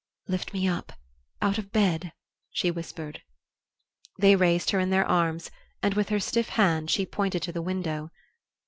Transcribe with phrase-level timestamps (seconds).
[0.27, 0.93] "Lift me up
[1.43, 2.11] out of bed,"
[2.49, 3.21] she whispered.
[4.17, 5.51] They raised her in their arms,
[5.83, 8.09] and with her stiff hand she pointed to the window.